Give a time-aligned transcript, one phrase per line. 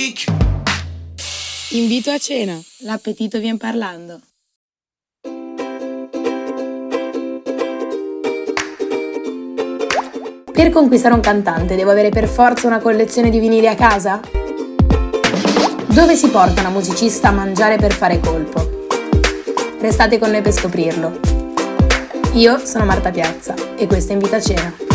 [0.00, 0.24] chic.
[1.72, 2.58] Invito a cena.
[2.80, 4.18] L'appetito vien parlando.
[10.52, 14.20] Per conquistare un cantante devo avere per forza una collezione di vinili a casa?
[15.88, 18.86] Dove si porta una musicista a mangiare per fare colpo?
[19.80, 21.18] Restate con noi per scoprirlo.
[22.34, 24.88] Io sono Marta Piazza e questo è Invito a Cena.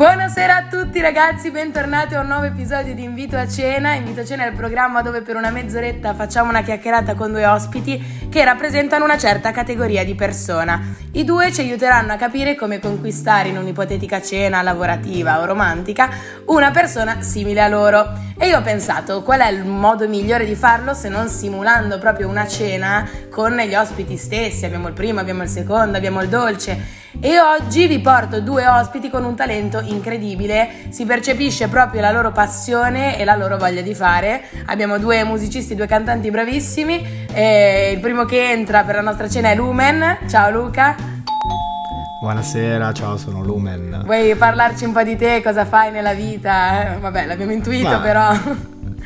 [0.00, 3.92] Buonasera a tutti ragazzi, bentornati a un nuovo episodio di Invito a Cena.
[3.96, 7.44] Invito a Cena è il programma dove per una mezz'oretta facciamo una chiacchierata con due
[7.46, 10.80] ospiti che rappresentano una certa categoria di persona.
[11.12, 16.08] I due ci aiuteranno a capire come conquistare in un'ipotetica cena lavorativa o romantica
[16.46, 18.06] una persona simile a loro.
[18.38, 22.26] E io ho pensato, qual è il modo migliore di farlo se non simulando proprio
[22.26, 24.64] una cena con gli ospiti stessi?
[24.64, 29.10] Abbiamo il primo, abbiamo il secondo, abbiamo il dolce e oggi vi porto due ospiti
[29.10, 33.94] con un talento incredibile, si percepisce proprio la loro passione e la loro voglia di
[33.94, 34.42] fare.
[34.66, 37.26] Abbiamo due musicisti, due cantanti bravissimi.
[37.32, 40.18] E il primo che entra per la nostra cena è Lumen.
[40.28, 40.94] Ciao Luca.
[42.20, 44.02] Buonasera, ciao, sono Lumen.
[44.04, 46.94] Vuoi parlarci un po' di te, cosa fai nella vita?
[46.94, 47.98] Eh, vabbè, l'abbiamo intuito Ma...
[47.98, 48.28] però.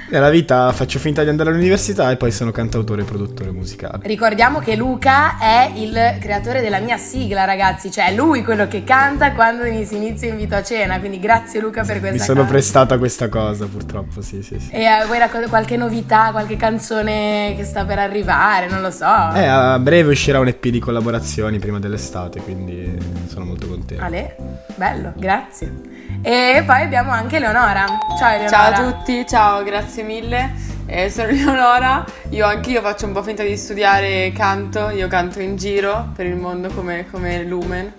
[0.08, 4.00] Nella vita faccio finta di andare all'università e poi sono cantautore e produttore musicale.
[4.02, 8.84] Ricordiamo che Luca è il creatore della mia sigla, ragazzi, cioè è lui quello che
[8.84, 12.12] canta quando si inizia invito a cena, quindi grazie Luca per questa cosa.
[12.20, 12.50] Mi sono cosa.
[12.52, 14.70] prestata questa cosa, purtroppo, sì, sì, sì.
[14.70, 19.02] E uh, vuoi raccontare qualche novità, qualche canzone che sta per arrivare, non lo so.
[19.34, 22.96] Eh, a breve uscirà un EP di collaborazioni prima dell'estate, quindi
[23.26, 24.02] sono molto contento.
[24.04, 24.36] Ale,
[24.74, 25.92] bello, grazie.
[26.22, 27.84] E poi abbiamo anche Leonora.
[28.18, 28.48] Ciao Eleonora.
[28.48, 30.52] Ciao a tutti, ciao, grazie grazie mille.
[30.86, 35.56] Eh, sono Leonora, io anch'io faccio un po' finta di studiare canto, io canto in
[35.56, 37.92] giro per il mondo come, come Lumen,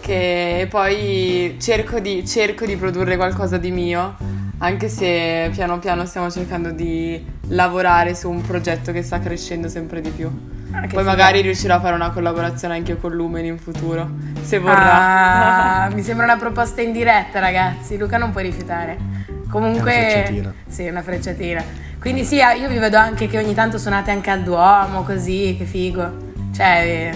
[0.00, 4.16] che poi cerco di, cerco di produrre qualcosa di mio,
[4.58, 10.00] anche se piano piano stiamo cercando di lavorare su un progetto che sta crescendo sempre
[10.00, 10.30] di più.
[10.72, 11.42] Ah, Poi magari figa.
[11.44, 14.08] riuscirò a fare una collaborazione anche io con Lumen in futuro,
[14.42, 15.84] se vorrà.
[15.84, 17.96] Ah, mi sembra una proposta in diretta, ragazzi.
[17.98, 19.18] Luca non può rifiutare.
[19.50, 20.54] Comunque, una frecciatina.
[20.68, 21.62] sì, una frecciatina.
[21.98, 25.56] Quindi sì, ah, io vi vedo anche che ogni tanto suonate anche al Duomo, così,
[25.58, 26.28] che figo.
[26.54, 27.10] Cioè,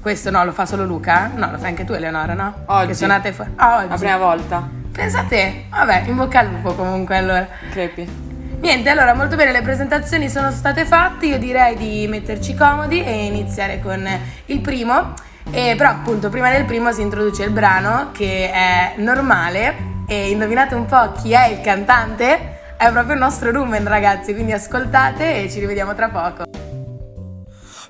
[0.00, 1.30] questo no, lo fa solo Luca?
[1.34, 2.54] No, lo fai anche tu, Eleonora, no?
[2.66, 2.88] Oggi.
[2.88, 3.50] Che suonate fuori.
[3.56, 3.88] Oh, ah, oggi.
[3.88, 4.68] La prima volta.
[4.90, 7.46] Pensate, vabbè, in bocca al lupo comunque allora.
[7.70, 8.26] Crepi.
[8.60, 13.26] Niente, allora molto bene, le presentazioni sono state fatte, io direi di metterci comodi e
[13.26, 14.08] iniziare con
[14.46, 15.12] il primo.
[15.50, 20.74] E però appunto prima del primo si introduce il brano che è normale e indovinate
[20.74, 22.56] un po' chi è il cantante?
[22.78, 26.44] È proprio il nostro Rumen, ragazzi, quindi ascoltate e ci rivediamo tra poco.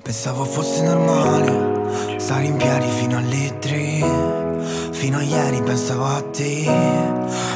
[0.03, 4.28] Pensavo fosse normale stare in piedi fino alle tre
[4.99, 6.65] Fino a ieri pensavo a te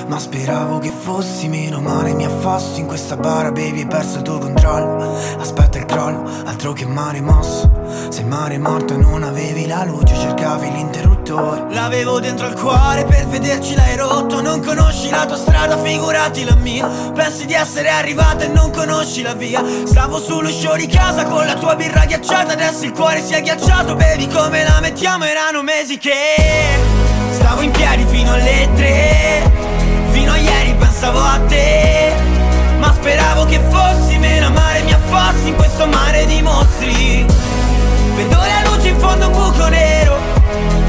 [0.08, 4.22] Ma speravo che fossi meno male Mi affosso in questa bara, baby, hai perso il
[4.22, 7.70] tuo controllo Aspetta il crollo, altro che mare mosso
[8.08, 13.04] Se il mare è morto non avevi la luce Cercavi l'interruttore L'avevo dentro il cuore,
[13.04, 17.90] per vederci l'hai rotto Non conosci la tua strada, figurati la mia Pensi di essere
[17.90, 22.54] arrivata e non conosci la via Stavo sull'uscio di casa con la tua birra ghiacciata
[22.54, 25.26] Adesso il cuore si è ghiacciato, baby, come la mettiamo?
[25.26, 26.93] Erano mesi che...
[27.34, 29.52] Stavo in piedi fino alle tre
[30.12, 32.14] Fino a ieri pensavo a te
[32.78, 37.26] Ma speravo che fossi meno amare Mi affossi in questo mare di mostri
[38.16, 40.16] Vedo la luce in fondo a un buco nero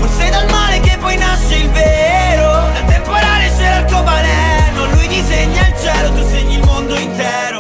[0.00, 5.66] Forse dal male che poi nasce il vero Dal temporale c'era il cobaleno Lui disegna
[5.66, 7.53] il cielo, tu segni il mondo intero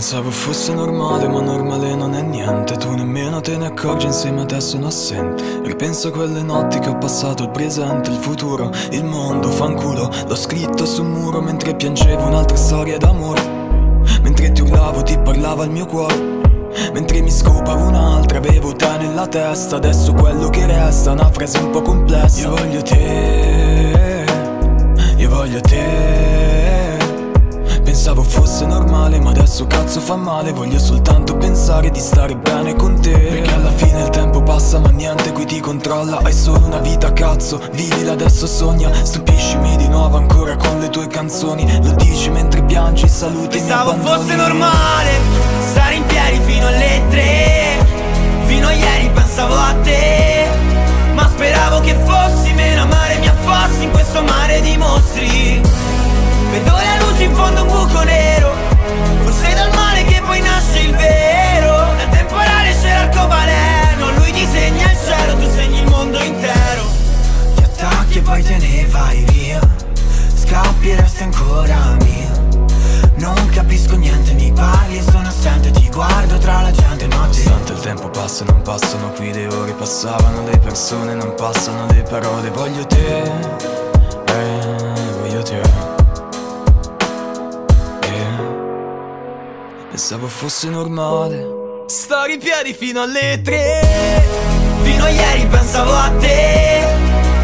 [0.00, 2.74] Pensavo fosse normale, ma normale non è niente.
[2.78, 5.60] Tu nemmeno te ne accorgi insieme adesso sono assente.
[5.62, 10.10] Ripenso a quelle notti che ho passato, il presente, il futuro, il mondo, fanculo.
[10.26, 13.42] L'ho scritto su un muro mentre piangevo un'altra storia d'amore.
[14.22, 16.14] Mentre ti urlavo, ti parlava il mio cuore.
[16.94, 19.76] Mentre mi scopavo un'altra, avevo te nella testa.
[19.76, 22.40] Adesso quello che resta, una frase un po' complessa.
[22.40, 24.24] Io voglio te,
[25.18, 26.68] io voglio te.
[27.82, 33.00] Pensavo fosse normale ma adesso cazzo fa male Voglio soltanto pensare di stare bene con
[33.00, 36.78] te Perché alla fine il tempo passa ma niente qui ti controlla Hai solo una
[36.78, 42.30] vita cazzo, Vivi adesso sogna Stupiscimi di nuovo ancora con le tue canzoni Lo dici
[42.30, 45.10] mentre piangi, saluti Pensavo fosse normale
[45.68, 47.86] stare in piedi fino alle tre
[48.46, 50.46] Fino a ieri pensavo a te
[51.14, 55.89] Ma speravo che fossi meno amare Mi affossi in questo mare di mostri
[56.50, 58.52] Vedo la luce in fondo a un buco nero
[59.22, 64.98] Forse dal male che poi nasce il vero Nel temporale c'è l'arcobaleno Lui disegna il
[64.98, 66.90] cielo, tu segni il mondo intero
[67.54, 69.60] Ti attacchi e poi te ne vai via
[70.42, 72.18] Scappi e resta ancora mio
[73.16, 77.80] non capisco niente, mi parli, sono assente, ti guardo tra la gente notte Tanto il
[77.80, 82.86] tempo passa, non passano qui le ore Passavano le persone, non passano le parole Voglio
[90.30, 94.22] fosse normale Sto in piedi fino alle tre
[94.82, 96.80] Fino a ieri pensavo a te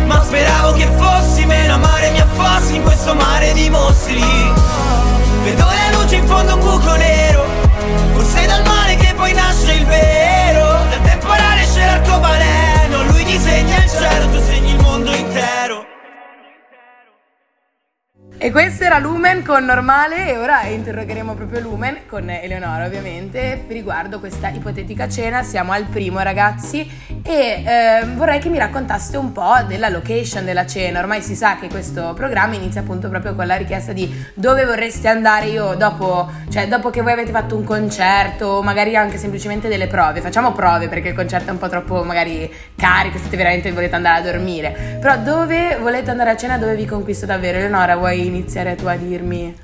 [0.06, 4.20] Ma speravo che fossi meno amare Mi affossi in questo mare di mostri
[5.42, 7.44] Vedo le luci in fondo a un buco nero
[8.14, 13.90] Forse dal mare che poi nasce il vero Dal temporale c'è l'arcobaleno Lui disegna il
[13.90, 14.75] cielo, tu segni
[18.46, 24.20] E questo era Lumen con Normale e ora interrogheremo proprio Lumen con Eleonora ovviamente riguardo
[24.20, 25.42] questa ipotetica cena.
[25.42, 26.88] Siamo al primo ragazzi
[27.24, 31.00] e eh, vorrei che mi raccontaste un po' della location della cena.
[31.00, 35.08] Ormai si sa che questo programma inizia appunto proprio con la richiesta di dove vorreste
[35.08, 39.88] andare io dopo, cioè dopo che voi avete fatto un concerto, magari anche semplicemente delle
[39.88, 40.20] prove.
[40.20, 44.20] Facciamo prove perché il concerto è un po' troppo magari carico, siete veramente volete andare
[44.20, 44.98] a dormire.
[45.00, 47.58] Però dove volete andare a cena, dove vi conquisto davvero?
[47.58, 49.54] Eleonora, vuoi iniziare tu a dirmi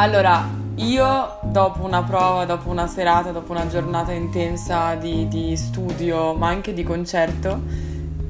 [0.00, 0.46] allora,
[0.76, 6.48] io dopo una prova, dopo una serata, dopo una giornata intensa di, di, studio, ma
[6.48, 7.60] anche di concerto,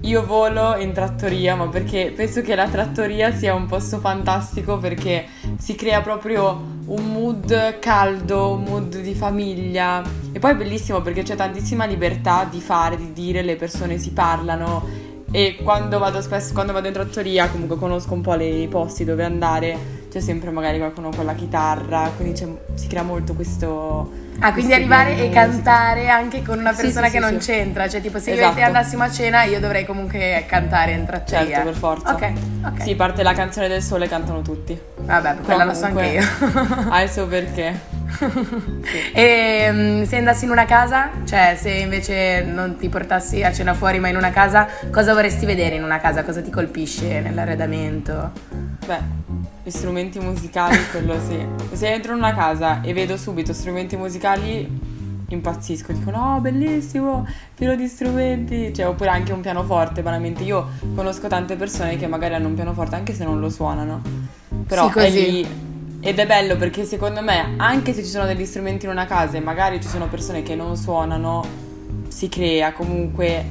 [0.01, 5.27] io volo in trattoria, ma perché penso che la trattoria sia un posto fantastico perché
[5.59, 10.01] si crea proprio un mood caldo, un mood di famiglia
[10.33, 14.13] e poi è bellissimo perché c'è tantissima libertà di fare, di dire, le persone si
[14.13, 19.05] parlano e quando vado spesso, quando vado in trattoria comunque conosco un po' i posti
[19.05, 22.41] dove andare, c'è sempre magari qualcuno con la chitarra, quindi
[22.75, 24.27] si crea molto questo...
[24.41, 27.89] Ah, quindi arrivare e cantare anche con una persona sì, sì, che sì, non c'entra,
[27.89, 28.43] cioè tipo se esatto.
[28.45, 28.77] io e te esatto.
[28.77, 31.45] andassimo a cena io dovrei comunque cantare in trattoria.
[31.57, 32.15] Certo, per forza.
[32.15, 32.33] Ok,
[32.67, 32.83] ok.
[32.85, 34.79] Sì, parte la canzone del sole cantano tutti.
[34.99, 36.21] Vabbè, quella Però la so anche io.
[36.23, 37.88] adesso il suo perché.
[39.13, 43.75] E mm, se andassi in una casa, cioè se invece non ti portassi a cena
[43.75, 46.25] fuori ma in una casa, cosa vorresti vedere in una casa?
[46.25, 48.33] Cosa ti colpisce nell'arredamento?
[48.87, 48.99] Beh,
[49.63, 51.45] gli strumenti musicali, quello sì.
[51.77, 54.97] Se entro in una casa e vedo subito strumenti musicali,
[55.31, 61.29] impazzisco, dico no, bellissimo, pieno di strumenti, cioè, oppure anche un pianoforte, veramente io conosco
[61.29, 64.01] tante persone che magari hanno un pianoforte anche se non lo suonano,
[64.67, 65.68] però sì, è lì
[66.01, 69.37] ed è bello perché secondo me, anche se ci sono degli strumenti in una casa
[69.37, 71.43] e magari ci sono persone che non suonano,
[72.07, 73.45] si crea comunque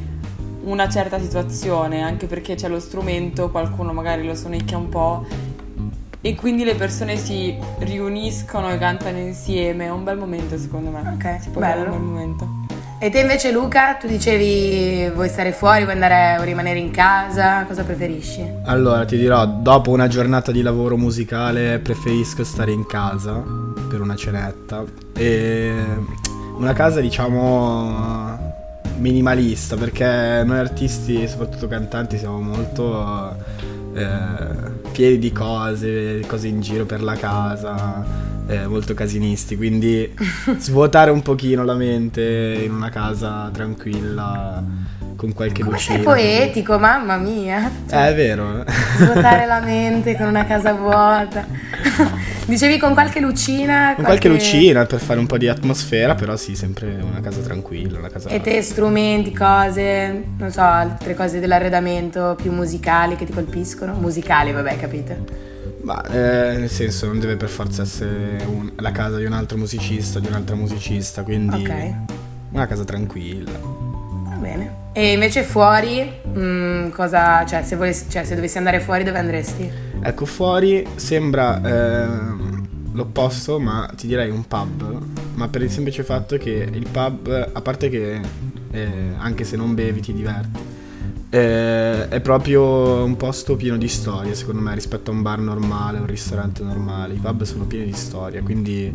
[0.63, 5.25] una certa situazione, anche perché c'è lo strumento, qualcuno magari lo suonicchia un po'
[6.21, 10.99] e quindi le persone si riuniscono e cantano insieme, è un bel momento secondo me.
[11.17, 11.83] Ok, si può bello.
[11.91, 12.56] un bel momento.
[12.99, 17.63] E te invece Luca, tu dicevi vuoi stare fuori, vuoi andare o rimanere in casa,
[17.65, 18.44] cosa preferisci?
[18.63, 23.33] Allora ti dirò, dopo una giornata di lavoro musicale preferisco stare in casa
[23.88, 24.83] per una cenetta
[25.15, 25.71] e
[26.57, 28.35] una casa diciamo
[28.97, 33.35] minimalista perché noi artisti, soprattutto cantanti, siamo molto
[33.94, 34.07] eh,
[34.92, 40.13] pieni di cose, cose in giro per la casa eh, molto casinisti, quindi
[40.57, 44.63] svuotare un pochino la mente in una casa tranquilla
[45.16, 45.95] con qualche Come lucina.
[45.95, 47.69] sei poetico, mamma mia.
[47.89, 48.63] Cioè, eh, è vero.
[48.63, 48.71] Eh.
[48.97, 51.45] Svuotare la mente con una casa vuota.
[52.45, 53.94] Dicevi con qualche lucina.
[53.95, 54.27] Con qualche...
[54.30, 54.45] qualche...
[54.45, 57.97] lucina per fare un po' di atmosfera, però sì, sempre una casa tranquilla.
[57.97, 58.30] Una casa...
[58.30, 63.94] E te strumenti, cose, non so, altre cose dell'arredamento più musicali che ti colpiscono?
[63.95, 65.56] Musicali, vabbè, capito.
[65.87, 69.57] Ma eh, nel senso non deve per forza essere un, la casa di un altro
[69.57, 71.94] musicista, di un'altra musicista, quindi Ok.
[72.51, 73.53] una casa tranquilla.
[73.61, 74.75] Va bene.
[74.91, 79.71] E invece fuori, mm, cosa, cioè se, volessi- cioè se dovessi andare fuori dove andresti?
[80.01, 81.61] Ecco, fuori sembra
[82.03, 85.03] ehm, l'opposto, ma ti direi un pub.
[85.35, 88.19] Ma per il semplice fatto che il pub, a parte che
[88.71, 90.59] eh, anche se non bevi ti diverti,
[91.30, 96.00] eh, è proprio un posto pieno di storie, secondo me, rispetto a un bar normale,
[96.00, 97.16] un ristorante normale.
[97.16, 98.94] I pub sono pieni di storie, quindi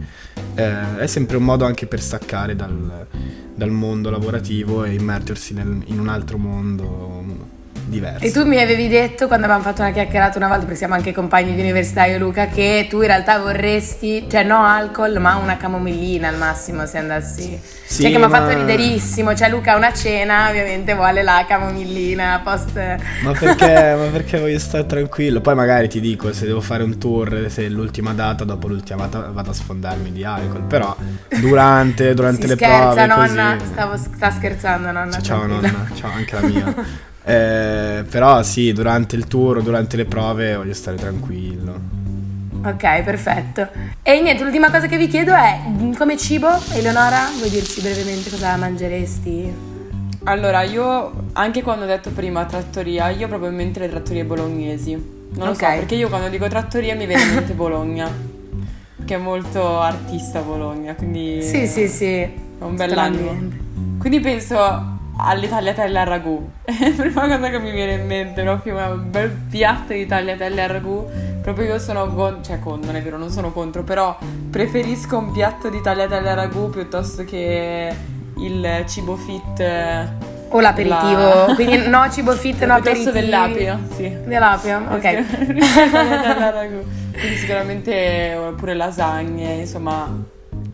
[0.55, 3.07] eh, è sempre un modo anche per staccare dal,
[3.55, 7.51] dal mondo lavorativo e immergersi nel, in un altro mondo
[7.87, 8.27] diverse.
[8.27, 11.13] E tu mi avevi detto quando abbiamo fatto una chiacchierata una volta, perché siamo anche
[11.13, 15.57] compagni di università io Luca, che tu in realtà vorresti, cioè no alcol, ma una
[15.57, 17.61] camomillina al massimo se andassi.
[17.93, 18.39] Sì, cioè che mi ha ma...
[18.39, 22.73] fatto riderissimo, cioè Luca una cena ovviamente vuole la camomillina post...
[22.75, 25.41] Ma perché, ma perché voglio stare tranquillo?
[25.41, 29.07] Poi magari ti dico se devo fare un tour, se è l'ultima data, dopo l'ultima
[29.07, 30.97] data vado a sfondarmi di alcol, però
[31.39, 32.95] durante, durante si le scherza, prove...
[33.07, 33.73] Scherza nonna, così...
[33.73, 35.11] stavo, sta scherzando nonna.
[35.13, 36.75] Cioè, ciao nonna, ciao anche la mia.
[37.25, 42.01] Eh, però sì, durante il tour, durante le prove voglio stare tranquillo.
[42.65, 43.67] Ok, perfetto.
[44.03, 45.61] E niente, l'ultima cosa che vi chiedo è
[45.97, 49.71] come cibo, Eleonora, vuoi dirci brevemente cosa mangeresti?
[50.25, 54.93] Allora, io anche quando ho detto prima trattoria, io probabilmente le trattorie bolognesi.
[55.35, 55.55] Non okay.
[55.75, 58.09] so, perché io quando dico trattoria mi viene in mente Bologna,
[59.05, 62.07] che è molto artista Bologna, quindi Sì, sì, sì.
[62.13, 63.39] È un bell'animo.
[63.99, 64.91] Quindi penso
[65.25, 66.49] alle tagliatelle al ragù.
[66.65, 70.63] È la prima cosa che mi viene in mente, proprio un bel piatto di tagliatelle
[70.63, 71.09] a ragù.
[71.43, 74.17] Proprio io sono con, cioè con, non è vero, non sono contro, però
[74.51, 77.93] preferisco un piatto di tagliatelle a ragù piuttosto che
[78.39, 80.15] il cibo fit
[80.55, 81.55] o l'aperitivo, la...
[81.55, 83.11] quindi no cibo fit, no aperitivo.
[83.11, 84.17] dell'apio, sì.
[84.25, 85.25] Dell'apio, ok.
[86.53, 86.83] ragù.
[87.11, 90.15] quindi sicuramente oppure lasagne, insomma,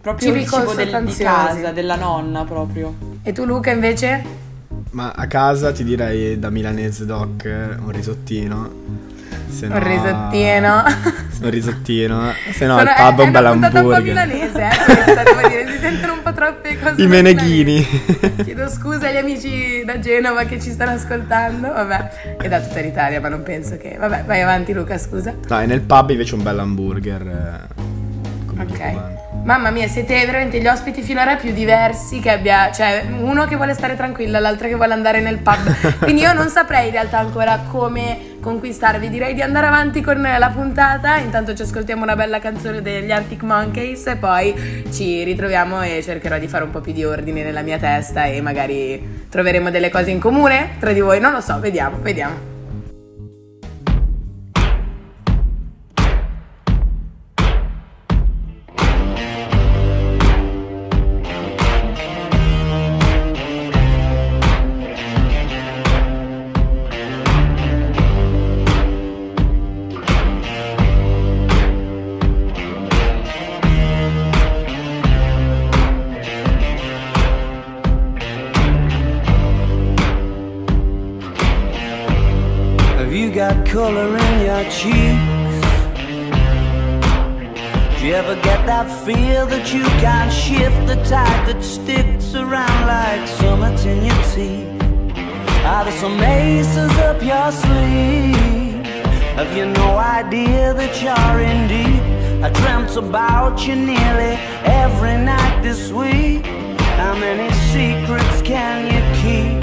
[0.00, 2.92] proprio Cibi il cibo del, di casa, della nonna proprio.
[3.22, 4.37] E tu Luca invece?
[4.98, 8.68] Ma a casa ti direi da milanese doc eh, un risottino.
[9.46, 9.76] Se No...
[9.76, 10.82] un risottino.
[11.40, 12.32] un risottino.
[12.52, 14.02] Se no, Sono, il pub è, un bel hamburger.
[14.02, 15.70] milanese, eh, questa, devo dire.
[15.70, 17.00] Si sentono un po' troppe cose.
[17.00, 17.86] I meneghini.
[18.42, 21.68] Chiedo scusa agli amici da Genova che ci stanno ascoltando.
[21.68, 23.94] Vabbè, è da tutta l'Italia, ma non penso che...
[23.96, 25.32] Vabbè, vai avanti Luca, scusa.
[25.46, 27.68] No, e nel pub invece un bel hamburger.
[27.76, 29.26] Eh, ok.
[29.44, 33.72] Mamma mia, siete veramente gli ospiti finora più diversi che abbia, cioè uno che vuole
[33.72, 35.98] stare tranquilla, l'altro che vuole andare nel pub.
[36.02, 39.08] Quindi io non saprei in realtà ancora come conquistarvi.
[39.08, 41.16] Direi di andare avanti con la puntata.
[41.16, 46.36] Intanto ci ascoltiamo una bella canzone degli Arctic Monkeys e poi ci ritroviamo e cercherò
[46.36, 50.10] di fare un po' più di ordine nella mia testa e magari troveremo delle cose
[50.10, 51.20] in comune tra di voi.
[51.20, 52.56] Non lo so, vediamo, vediamo.
[89.72, 94.68] you can't shift the tide that sticks around like summits in your teeth.
[95.66, 98.34] Are there some aces up your sleeve?
[99.36, 102.02] Have you no idea that you're in deep?
[102.42, 104.34] I dreamt about you nearly
[104.64, 106.46] every night this week.
[106.98, 109.62] How many secrets can you keep?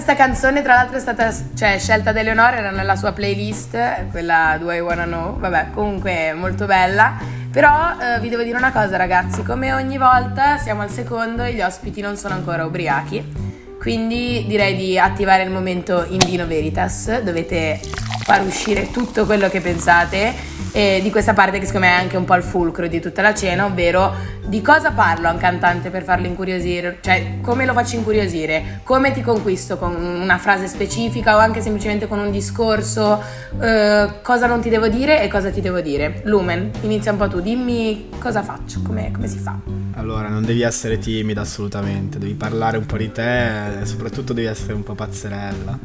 [0.01, 3.77] questa canzone, tra l'altro, è stata cioè, scelta da Eleonora, era nella sua playlist,
[4.11, 7.17] quella Do I Wanna Know, vabbè, comunque molto bella.
[7.51, 11.51] Però eh, vi devo dire una cosa, ragazzi, come ogni volta siamo al secondo e
[11.51, 13.57] gli ospiti non sono ancora ubriachi.
[13.77, 17.81] Quindi direi di attivare il momento Indino Veritas, dovete
[18.23, 22.17] far uscire tutto quello che pensate eh, di questa parte che secondo me è anche
[22.17, 25.89] un po' il fulcro di tutta la cena, ovvero di cosa parlo a un cantante
[25.89, 31.35] per farlo incuriosire, cioè come lo faccio incuriosire, come ti conquisto con una frase specifica
[31.35, 33.21] o anche semplicemente con un discorso,
[33.59, 36.21] eh, cosa non ti devo dire e cosa ti devo dire.
[36.25, 39.57] Lumen, inizia un po' tu, dimmi cosa faccio, come si fa.
[39.95, 44.47] Allora, non devi essere timida assolutamente, devi parlare un po' di te e soprattutto devi
[44.47, 45.77] essere un po' pazzerella.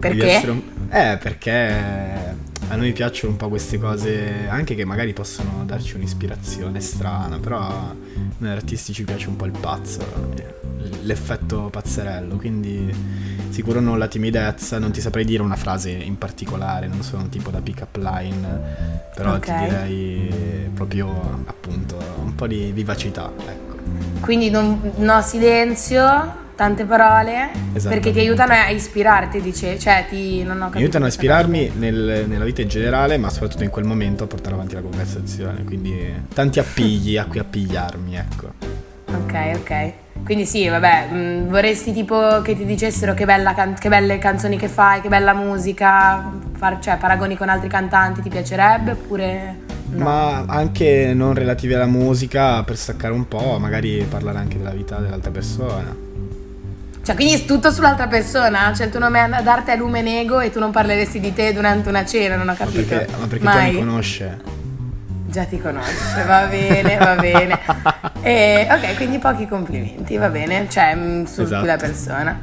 [0.00, 0.42] Perché?
[0.48, 0.62] Un...
[0.90, 2.26] Eh, perché
[2.70, 7.60] a noi piacciono un po' queste cose anche che magari possono darci un'ispirazione strana, però
[7.60, 7.94] a
[8.38, 10.06] noi artisti ci piace un po' il pazzo,
[11.02, 12.94] l'effetto pazzerello, quindi
[13.48, 17.28] sicuro non la timidezza, non ti saprei dire una frase in particolare, non sono un
[17.30, 18.76] tipo da pick up line,
[19.14, 19.56] però okay.
[19.56, 21.08] ti direi proprio
[21.46, 23.76] appunto un po' di vivacità, ecco.
[24.20, 27.94] Quindi non, no silenzio, tante parole esatto.
[27.94, 30.78] perché ti aiutano a ispirarti, dice, cioè ti non ho capito.
[30.78, 34.56] aiutano a ispirarmi nel, nella vita in generale, ma soprattutto in quel momento a portare
[34.56, 35.96] avanti la conversazione, quindi
[36.34, 38.50] tanti appigli a cui appigliarmi, ecco.
[39.24, 39.92] Ok, ok.
[40.24, 44.56] Quindi sì, vabbè, mh, mm, vorresti tipo che ti dicessero che, can- che, belle canzoni
[44.58, 49.76] che fai, che bella musica, far, cioè paragoni con altri cantanti ti piacerebbe oppure...
[49.90, 50.02] No.
[50.04, 54.96] Ma anche non relativi alla musica, per staccare un po', magari parlare anche della vita
[54.98, 56.06] dell'altra persona.
[57.08, 58.70] Cioè, quindi tutto sull'altra persona?
[58.76, 61.88] Cioè, il tuo nome ad arte lume nego e tu non parleresti di te durante
[61.88, 62.80] una cena, non ho capito.
[62.80, 63.54] Ma perché, ma perché Mai.
[63.54, 64.38] già mi conosce?
[65.28, 67.58] Già ti conosce, va bene, va bene.
[68.20, 71.60] E, ok, quindi pochi complimenti, va bene, cioè mm, su esatto.
[71.62, 72.38] quella persona.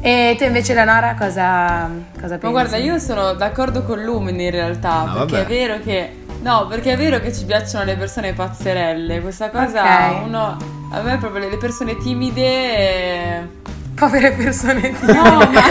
[0.00, 2.44] E te invece, Leonora, cosa, cosa pensi?
[2.44, 5.42] Ma guarda, io sono d'accordo con Lumini in realtà, no, perché vabbè.
[5.42, 6.18] è vero che...
[6.42, 10.22] No, perché è vero che ci piacciono le persone pazzerelle, questa cosa okay.
[10.22, 10.56] uno...
[10.92, 12.76] A me proprio le persone timide...
[12.78, 15.62] E povere persone di no, ma...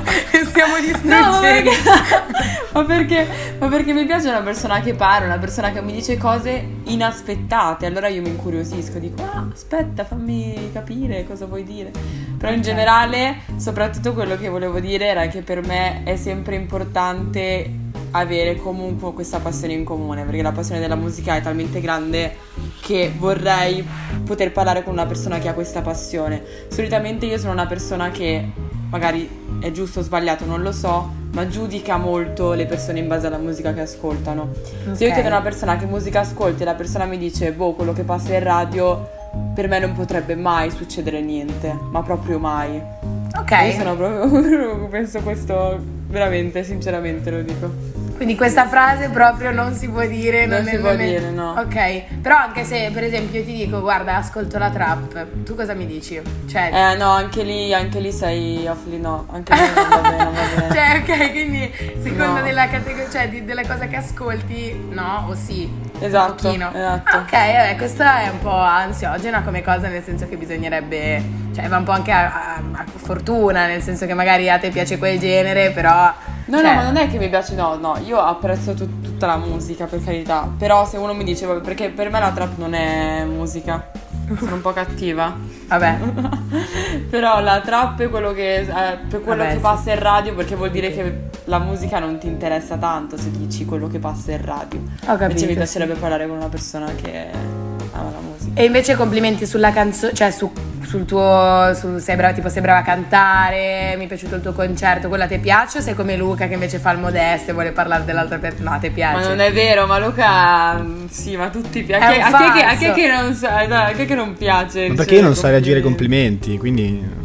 [0.44, 1.68] stiamo distruggendo no, perché...
[2.72, 3.26] ma, perché...
[3.58, 7.86] ma perché mi piace una persona che parla una persona che mi dice cose inaspettate
[7.86, 11.90] allora io mi incuriosisco dico ah aspetta fammi capire cosa vuoi dire
[12.36, 17.82] però in generale soprattutto quello che volevo dire era che per me è sempre importante
[18.16, 22.32] avere comunque questa passione in comune, perché la passione della musica è talmente grande
[22.80, 23.84] che vorrei
[24.24, 26.42] poter parlare con una persona che ha questa passione.
[26.68, 28.46] Solitamente io sono una persona che
[28.90, 29.28] magari
[29.60, 33.38] è giusto o sbagliato, non lo so, ma giudica molto le persone in base alla
[33.38, 34.42] musica che ascoltano.
[34.82, 34.96] Okay.
[34.96, 37.72] Se io chiedo a una persona che musica ascolta e la persona mi dice, boh,
[37.72, 39.10] quello che passa in radio,
[39.52, 42.80] per me non potrebbe mai succedere niente, ma proprio mai.
[43.36, 43.50] Ok.
[43.66, 48.02] Io sono proprio, penso questo, veramente, sinceramente lo dico.
[48.16, 50.46] Quindi questa frase proprio non si può dire.
[50.46, 51.18] Non, non si può momento.
[51.18, 51.54] dire, no.
[51.58, 55.74] Ok, però anche se per esempio io ti dico guarda ascolto la trap, tu cosa
[55.74, 56.20] mi dici?
[56.48, 56.70] Cioè...
[56.72, 60.16] Eh no, anche lì, anche lì sei off lì no, anche lì non va bene,
[60.16, 60.30] va
[60.64, 60.68] bene.
[61.04, 61.72] cioè ok, quindi
[62.02, 62.42] secondo no.
[62.42, 65.68] della categoria, cioè di, della cosa che ascolti, no o sì?
[66.06, 66.68] esatto, un pochino.
[66.72, 67.16] Esatto.
[67.16, 71.22] Ah, ok, vabbè, questa è un po' ansiogena come cosa, nel senso che bisognerebbe,
[71.54, 74.70] cioè va un po' anche a, a, a fortuna, nel senso che magari a te
[74.70, 76.12] piace quel genere, però...
[76.46, 76.62] No, cioè...
[76.68, 79.86] no, ma non è che mi piace, no, no, io apprezzo tut- tutta la musica,
[79.86, 83.24] per carità, però se uno mi dice, vabbè, perché per me la trap non è
[83.24, 83.90] musica
[84.36, 85.36] sono un po' cattiva.
[85.66, 85.98] Vabbè.
[87.10, 88.66] Però la trap è quello che, eh,
[89.08, 89.60] per quello Vabbè, che sì.
[89.60, 93.64] passa in radio, perché vuol dire che la musica non ti interessa tanto se dici
[93.64, 94.80] quello che passa in radio.
[94.80, 95.24] Ho capito.
[95.26, 97.26] Invece mi piacerebbe parlare con una persona che
[97.92, 98.60] ama la musica.
[98.60, 100.50] E invece complimenti sulla canzone, cioè su
[100.84, 104.52] sul tuo, su, sei brava, tipo sei brava a cantare, mi è piaciuto il tuo
[104.52, 107.72] concerto, quella ti piace o sei come Luca che invece fa il modesto e vuole
[107.72, 108.72] parlare dell'altra persona?
[108.72, 109.20] No, ti piace.
[109.20, 112.12] Ma non è vero, ma Luca, mm, sì, ma tutti piacciono.
[112.12, 114.88] A, che a, chi, a, chi, a chi che non piace?
[114.88, 117.22] Ma perché io cioè, non sa reagire ai complimenti, quindi...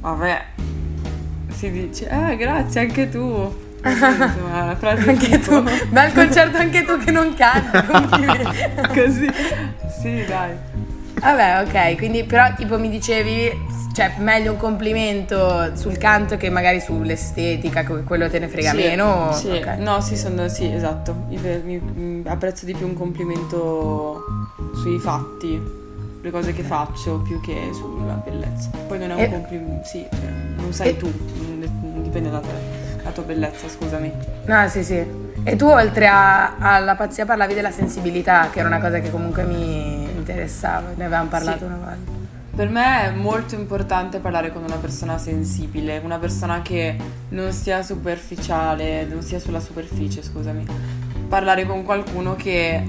[0.00, 0.44] Vabbè,
[1.54, 3.68] si dice, ah grazie anche tu.
[3.82, 8.26] anche tu, bel concerto anche tu che non canti,
[9.00, 9.30] così.
[10.02, 10.50] Sì, dai.
[11.20, 13.50] Vabbè, ok, quindi però tipo mi dicevi,
[13.92, 19.32] cioè meglio un complimento sul canto che magari sull'estetica, quello te ne frega sì, meno.
[19.34, 19.78] Sì, okay.
[19.82, 24.24] no, sì, sono, sì, esatto, mi, mm, apprezzo di più un complimento
[24.76, 25.60] sui fatti,
[26.22, 28.70] le cose che faccio, più che sulla bellezza.
[28.88, 29.28] Poi non è un e...
[29.28, 30.96] complimento, sì, cioè, non sei e...
[30.96, 31.12] tu,
[32.02, 34.10] dipende da te, la tua bellezza, scusami.
[34.46, 35.28] No, ah, sì, sì.
[35.44, 39.42] E tu oltre a, alla pazzia parlavi della sensibilità, che era una cosa che comunque
[39.44, 41.64] mi interessava, ne avevamo parlato sì.
[41.64, 42.18] una volta.
[42.54, 46.94] Per me è molto importante parlare con una persona sensibile, una persona che
[47.30, 50.66] non sia superficiale, non sia sulla superficie, scusami.
[51.28, 52.82] Parlare con qualcuno che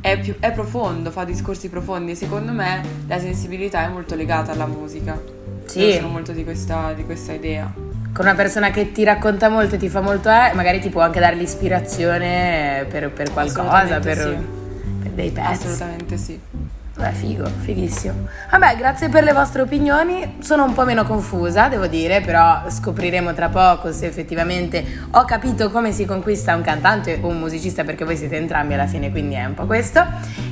[0.00, 4.66] è, più, è profondo, fa discorsi profondi secondo me la sensibilità è molto legata alla
[4.66, 5.20] musica.
[5.66, 5.80] Sì.
[5.82, 7.84] Io sono molto di questa, di questa idea
[8.16, 11.02] con una persona che ti racconta molto e ti fa molto, eh, magari ti può
[11.02, 14.80] anche dare l'ispirazione per, per qualcosa, per, sì.
[15.02, 15.50] per dei pezzi.
[15.66, 16.40] Assolutamente sì.
[16.98, 18.26] Beh, figo, fighissimo.
[18.52, 20.38] Vabbè, grazie per le vostre opinioni.
[20.40, 25.70] Sono un po' meno confusa, devo dire, però scopriremo tra poco se effettivamente ho capito
[25.70, 29.34] come si conquista un cantante o un musicista, perché voi siete entrambi alla fine, quindi
[29.34, 30.02] è un po' questo.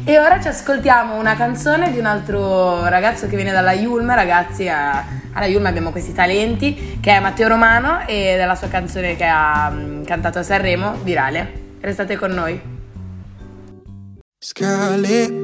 [0.04, 4.68] E ora ci ascoltiamo una canzone di un altro ragazzo che viene dalla Yulm, ragazzi,
[4.68, 5.02] a,
[5.32, 9.70] alla Yulm abbiamo questi talenti, che è Matteo Romano e della sua canzone che ha
[9.74, 11.62] mm, cantato a Sanremo, Virale.
[11.80, 12.72] Restate con noi.
[14.38, 15.43] Scale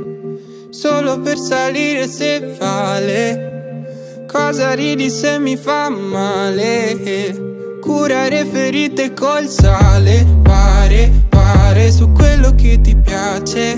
[0.71, 4.25] solo per salire se vale.
[4.31, 7.79] Cosa ridi se mi fa male?
[7.81, 13.75] Curare ferite col sale, pare, pare su quello che ti piace.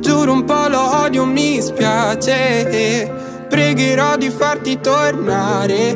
[0.00, 3.22] Giuro un po' lo odio, mi spiace.
[3.48, 5.92] Pregherò di farti tornare.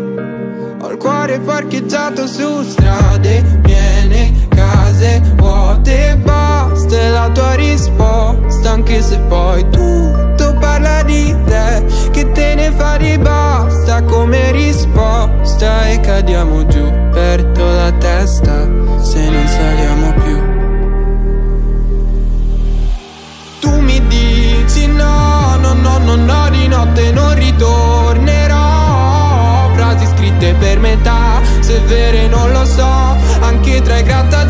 [0.80, 3.87] Ho il cuore parcheggiato su strade mie
[5.08, 12.54] scale vuote Basta la tua risposta Anche se poi tutto parla di te Che te
[12.54, 18.66] ne fa di basta come risposta E cadiamo giù, perdo la testa
[19.00, 20.38] Se non saliamo più
[23.60, 30.78] Tu mi dici no, no, no, no, no Di notte non ritornerò Frasi scritte per
[30.78, 32.88] metà Se vere non lo so
[33.40, 34.47] Anche tra i grattatori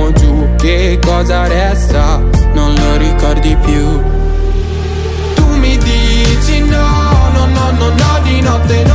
[0.00, 2.18] andiamo giù Che cosa resta?
[2.54, 4.00] Non lo ricordi più
[5.34, 6.90] Tu mi dici no,
[7.34, 8.91] no, no, no, no di notte no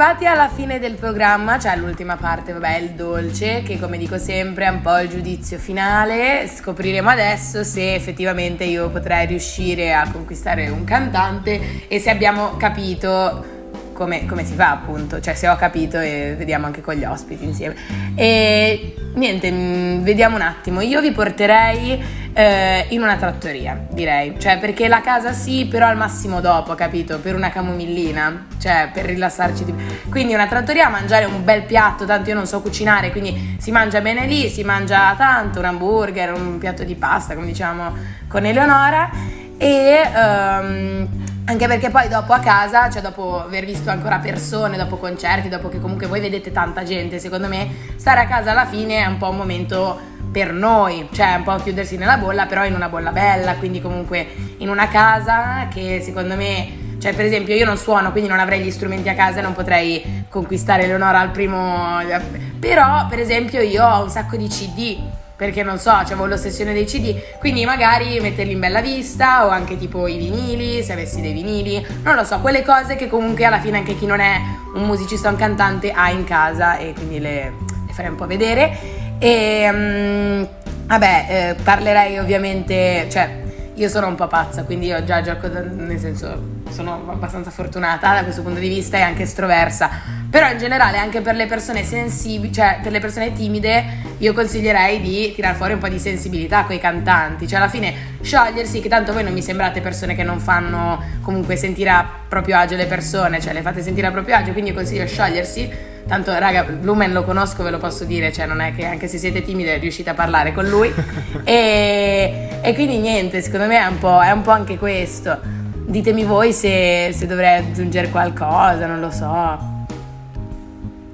[0.00, 4.66] arrivati alla fine del programma, cioè l'ultima parte, vabbè, il dolce, che come dico sempre
[4.66, 6.46] è un po' il giudizio finale.
[6.46, 13.56] Scopriremo adesso se effettivamente io potrei riuscire a conquistare un cantante e se abbiamo capito
[13.98, 17.02] come, come, si fa appunto, cioè se ho capito e eh, vediamo anche con gli
[17.02, 17.74] ospiti insieme.
[18.14, 22.00] E niente, mm, vediamo un attimo, io vi porterei
[22.32, 27.18] eh, in una trattoria, direi, cioè perché la casa sì, però al massimo dopo, capito,
[27.18, 29.64] per una camomillina, cioè per rilassarci.
[29.64, 29.72] Di...
[29.72, 29.84] più.
[30.10, 33.72] Quindi una trattoria a mangiare un bel piatto, tanto io non so cucinare, quindi si
[33.72, 37.92] mangia bene lì, si mangia tanto, un hamburger, un piatto di pasta, come diciamo
[38.28, 39.10] con Eleonora
[39.56, 40.00] e...
[40.14, 41.08] Um,
[41.50, 45.70] anche perché poi dopo a casa, cioè dopo aver visto ancora persone, dopo concerti, dopo
[45.70, 49.16] che comunque voi vedete tanta gente, secondo me stare a casa alla fine è un
[49.16, 49.98] po' un momento
[50.30, 54.26] per noi, cioè un po' chiudersi nella bolla, però in una bolla bella, quindi comunque
[54.58, 58.60] in una casa che secondo me cioè, per esempio, io non suono, quindi non avrei
[58.60, 62.00] gli strumenti a casa e non potrei conquistare Eleonora al primo.
[62.00, 62.18] Eh,
[62.58, 64.98] però, per esempio, io ho un sacco di CD
[65.38, 69.78] perché non so, avevo l'ossessione dei CD, quindi magari metterli in bella vista o anche
[69.78, 73.60] tipo i vinili, se avessi dei vinili, non lo so, quelle cose che comunque alla
[73.60, 74.36] fine anche chi non è
[74.74, 77.52] un musicista o un cantante ha in casa e quindi le,
[77.86, 78.76] le farei un po' vedere.
[79.20, 80.48] E um,
[80.88, 83.42] vabbè, eh, parlerei ovviamente, cioè
[83.74, 88.22] io sono un po' pazza, quindi io già gioco, nel senso sono abbastanza fortunata da
[88.22, 90.16] questo punto di vista e anche estroversa.
[90.30, 93.84] Però in generale anche per le persone sensibili, cioè per le persone timide,
[94.18, 98.16] io consiglierei di tirar fuori un po' di sensibilità con i cantanti, cioè alla fine
[98.20, 102.58] sciogliersi, che tanto voi non mi sembrate persone che non fanno comunque sentire a proprio
[102.58, 105.96] agio le persone, cioè le fate sentire a proprio agio, quindi io consiglio sciogliersi.
[106.06, 109.18] Tanto raga, Lumen lo conosco, ve lo posso dire, cioè non è che anche se
[109.18, 110.92] siete timide riuscite a parlare con lui.
[111.44, 115.57] e, e quindi niente, secondo me è un po', è un po anche questo
[115.88, 119.76] ditemi voi se, se dovrei aggiungere qualcosa, non lo so.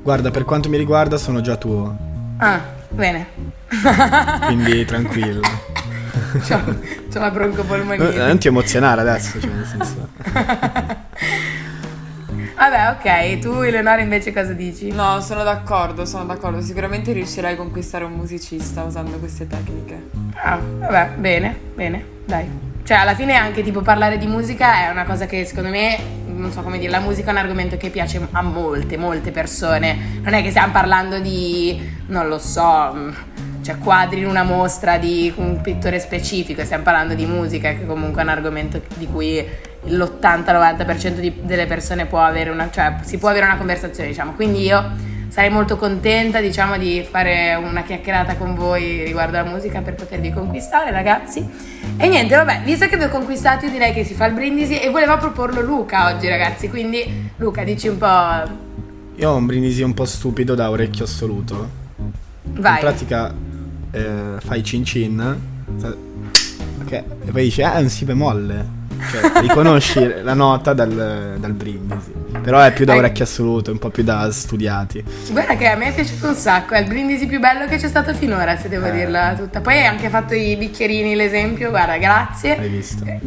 [0.03, 1.97] Guarda, per quanto mi riguarda sono già tuo.
[2.39, 2.61] Ah,
[2.91, 3.27] bene.
[4.47, 5.41] Quindi tranquillo.
[6.41, 6.61] C'ho,
[7.11, 8.03] c'ho la broncopolmonite.
[8.03, 10.09] No, eh, non ti emozionare adesso, cioè nel senso...
[12.57, 14.91] Vabbè, ok, tu Eleonora invece cosa dici?
[14.93, 16.61] No, sono d'accordo, sono d'accordo.
[16.63, 20.11] Sicuramente riuscirai a conquistare un musicista usando queste tecniche.
[20.35, 25.05] Ah, vabbè, bene, bene, dai cioè alla fine anche tipo parlare di musica è una
[25.05, 28.21] cosa che secondo me non so come dire la musica è un argomento che piace
[28.31, 33.11] a molte molte persone non è che stiamo parlando di non lo so mm,
[33.63, 38.21] cioè quadri in una mostra di un pittore specifico stiamo parlando di musica che comunque
[38.21, 39.43] è un argomento di cui
[39.87, 44.63] l'80-90% di, delle persone può avere una cioè si può avere una conversazione diciamo quindi
[44.65, 49.97] io sarei molto contenta diciamo di fare una chiacchierata con voi riguardo alla musica per
[49.97, 51.45] potervi conquistare ragazzi
[51.97, 54.79] e niente vabbè visto che vi ho conquistato io direi che si fa il brindisi
[54.79, 58.63] e voleva proporlo Luca oggi ragazzi quindi Luca dici un po'
[59.17, 61.71] Io ho un brindisi un po' stupido da orecchio assoluto.
[62.43, 62.73] Vai.
[62.75, 63.33] In pratica
[63.93, 64.09] eh,
[64.41, 65.41] fai cin cin.
[66.81, 68.83] Ok, e poi dici, ah, è un si bemolle.
[69.11, 72.13] Cioè, riconosci la nota dal, dal brindisi.
[72.43, 73.01] Però è più da ecco.
[73.03, 75.03] orecchio assoluto, un po' più da studiati.
[75.31, 77.89] Guarda che a me è piaciuto un sacco, è il brindisi più bello che c'è
[77.89, 78.93] stato finora, se devo eh.
[78.93, 79.61] dirla tutta.
[79.61, 82.57] Poi hai anche fatto i bicchierini, l'esempio, guarda, grazie.
[82.57, 83.05] Hai visto.
[83.05, 83.23] Eh,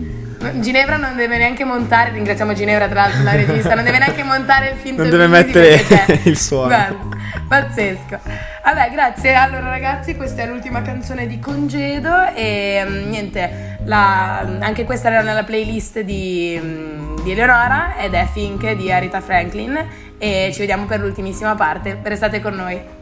[0.59, 4.69] Ginevra non deve neanche montare, ringraziamo Ginevra tra l'altro la regista, non deve neanche montare
[4.71, 5.81] il finto Non deve mettere
[6.23, 6.67] il suono.
[6.67, 7.15] Guarda.
[7.47, 8.19] Pazzesco.
[8.63, 9.33] Vabbè, grazie.
[9.33, 15.21] Allora ragazzi, questa è l'ultima canzone di Congedo e mm, niente, la, anche questa era
[15.21, 19.79] nella playlist di, mm, di Eleonora ed è Fink di Arita Franklin
[20.17, 21.97] e ci vediamo per l'ultimissima parte.
[22.01, 22.95] Restate con noi.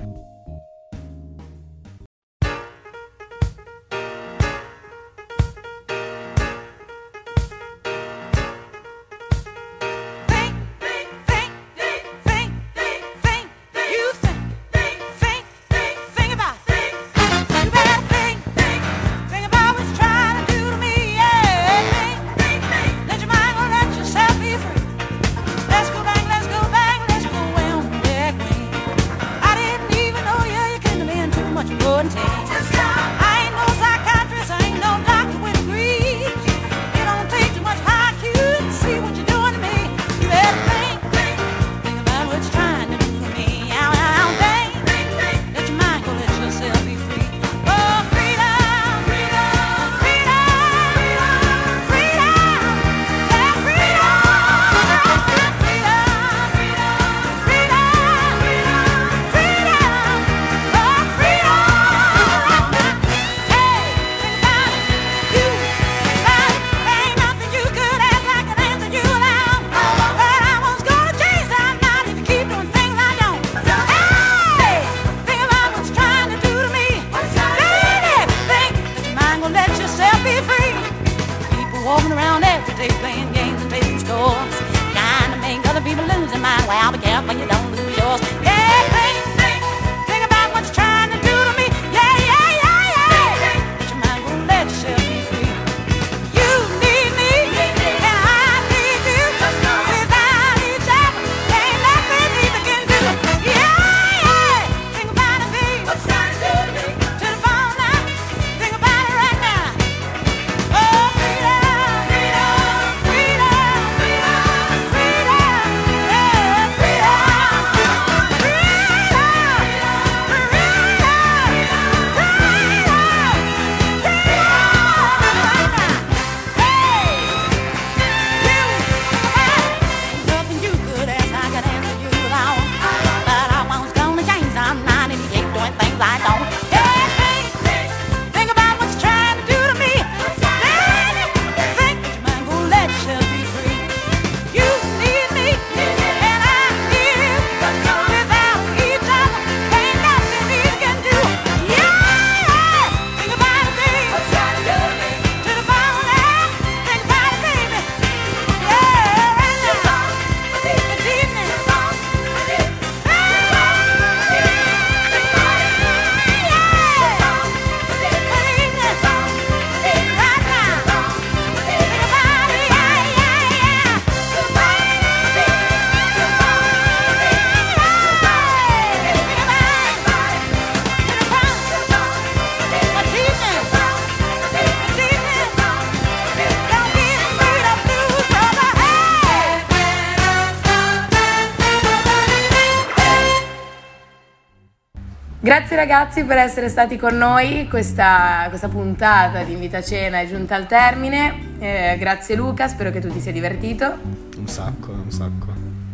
[195.76, 200.56] Grazie ragazzi per essere stati con noi, questa, questa puntata di Invita Cena è giunta
[200.56, 203.94] al termine, eh, grazie Luca, spero che tu ti sia divertito.
[204.38, 205.48] Un sacco, un sacco.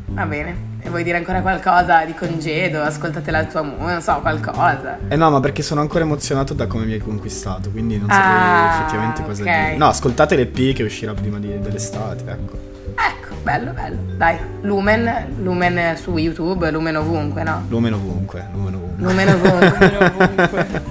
[0.08, 0.56] Va bene.
[0.82, 2.80] E vuoi dire ancora qualcosa di congedo?
[2.80, 5.00] Ascoltate la tua amore, non so, qualcosa.
[5.08, 8.32] Eh no, ma perché sono ancora emozionato da come mi hai conquistato, quindi non saprei
[8.34, 9.64] ah, effettivamente cosa okay.
[9.66, 9.78] dire.
[9.78, 12.70] No, ascoltate le P che uscirà prima di, dell'estate, ecco.
[12.96, 13.98] Ecco, bello, bello.
[14.18, 17.66] Dai, Lumen, Lumen su YouTube, Lumen ovunque, no?
[17.70, 19.06] Lumen ovunque, Lumen ovunque.
[19.06, 19.88] Lumen ovunque.
[19.88, 20.86] lumen ovunque.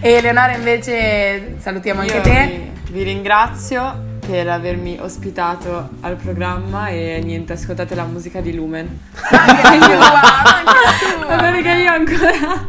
[0.00, 2.70] e Leonora invece salutiamo Io anche te.
[2.86, 8.98] Vi, vi ringrazio per avermi ospitato al programma e niente, ascoltate la musica di Lumen.
[9.12, 11.26] Anche io, anche tu.
[11.26, 12.68] Vabbè, perché io ancora,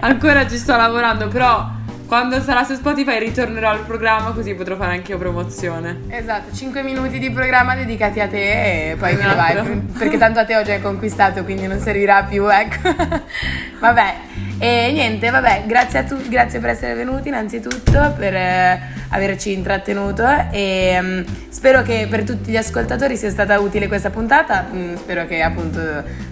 [0.00, 1.68] ancora ci sto lavorando, però
[2.12, 6.00] quando sarà su Spotify ritornerò al programma così potrò fare anche io promozione.
[6.08, 9.22] Esatto, 5 minuti di programma dedicati a te e poi esatto.
[9.28, 9.92] me ne vai, esatto.
[9.98, 12.94] perché tanto a te ho già conquistato, quindi non servirà più, ecco.
[13.80, 14.14] vabbè,
[14.58, 20.26] e niente, vabbè, grazie a tutti, grazie per essere venuti innanzitutto, per eh, averci intrattenuto
[20.50, 25.26] e mm, spero che per tutti gli ascoltatori sia stata utile questa puntata, mm, spero
[25.26, 25.80] che appunto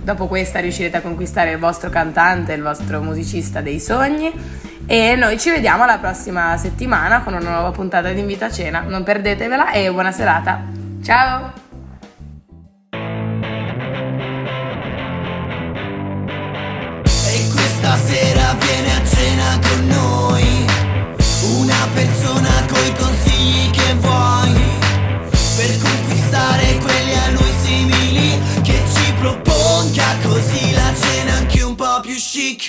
[0.03, 5.39] dopo questa riuscirete a conquistare il vostro cantante, il vostro musicista dei sogni e noi
[5.39, 8.81] ci vediamo la prossima settimana con una nuova puntata di Invita a Cena.
[8.81, 10.65] Non perdetevela e buona serata.
[11.05, 11.53] Ciao!
[17.29, 20.67] stasera viene a cena con noi
[21.61, 24.61] Una persona coi consigli che vuoi
[25.57, 32.01] Per conquistare quelli a noi simili Che ci proponga così la cena anche un po'
[32.03, 32.69] più chic